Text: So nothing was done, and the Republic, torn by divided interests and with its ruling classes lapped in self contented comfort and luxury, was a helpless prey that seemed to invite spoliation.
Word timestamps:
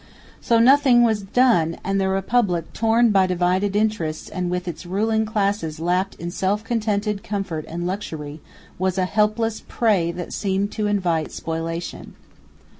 So 0.41 0.57
nothing 0.57 1.03
was 1.03 1.21
done, 1.21 1.77
and 1.83 2.01
the 2.01 2.09
Republic, 2.09 2.73
torn 2.73 3.11
by 3.11 3.27
divided 3.27 3.75
interests 3.75 4.29
and 4.29 4.49
with 4.49 4.67
its 4.67 4.83
ruling 4.83 5.27
classes 5.27 5.79
lapped 5.79 6.15
in 6.15 6.31
self 6.31 6.63
contented 6.63 7.21
comfort 7.21 7.65
and 7.67 7.85
luxury, 7.85 8.41
was 8.79 8.97
a 8.97 9.05
helpless 9.05 9.61
prey 9.67 10.11
that 10.13 10.33
seemed 10.33 10.71
to 10.71 10.87
invite 10.87 11.31
spoliation. 11.31 12.15